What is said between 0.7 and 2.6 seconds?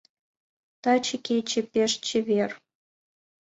Таче кече пеш чевер